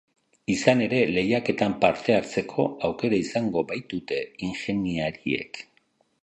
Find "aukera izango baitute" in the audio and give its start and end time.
2.89-4.19